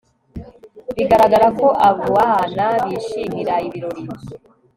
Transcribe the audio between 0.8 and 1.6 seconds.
bigaragara